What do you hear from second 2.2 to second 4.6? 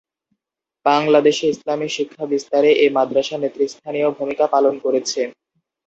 বিস্তারে এ মাদ্রাসা নেতৃস্থানীয় ভূমিকা